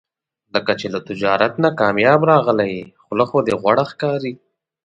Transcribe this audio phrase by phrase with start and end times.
[0.53, 4.33] لکه چې تجارت نه کامیاب راغلی یې، خوله خو دې غوړه ښکاري.